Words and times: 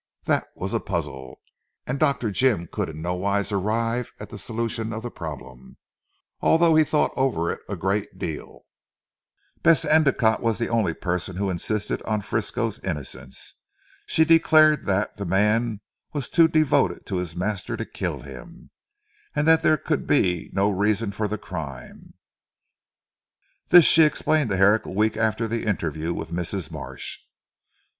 That 0.23 0.47
was 0.55 0.73
a 0.73 0.79
puzzle, 0.79 1.39
and 1.85 1.99
Dr. 1.99 2.31
Jim 2.31 2.65
could 2.65 2.89
in 2.89 3.03
nowise 3.03 3.51
arrive 3.51 4.11
at 4.19 4.29
the 4.31 4.39
solution 4.39 4.91
of 4.93 5.03
the 5.03 5.11
problem, 5.11 5.77
although 6.39 6.73
he 6.73 6.83
thought 6.83 7.13
over 7.15 7.51
it 7.53 7.61
a 7.69 7.75
great 7.75 8.17
deal. 8.17 8.61
Bess 9.61 9.85
Endicotte 9.85 10.39
was 10.41 10.57
the 10.57 10.69
only 10.69 10.95
person 10.95 11.35
who 11.35 11.51
insisted 11.51 12.01
on 12.01 12.21
Frisco's 12.21 12.79
innocence. 12.79 13.53
She 14.07 14.25
declared 14.25 14.87
that 14.87 15.17
the 15.17 15.25
man 15.27 15.81
was 16.13 16.29
too 16.29 16.47
devoted 16.47 17.05
to 17.05 17.17
his 17.17 17.35
master 17.35 17.77
to 17.77 17.85
kill 17.85 18.21
him, 18.21 18.71
and 19.35 19.47
that 19.47 19.61
there 19.61 19.77
could 19.77 20.07
be 20.07 20.49
no 20.51 20.71
reason 20.71 21.11
for 21.11 21.27
the 21.27 21.37
crime. 21.37 22.15
This 23.67 23.85
she 23.85 24.01
explained 24.01 24.49
to 24.49 24.57
Herrick 24.57 24.87
a 24.87 24.91
week 24.91 25.15
after 25.15 25.47
the 25.47 25.65
interview 25.67 26.11
with 26.11 26.31
Mrs. 26.31 26.71
Marsh. 26.71 27.19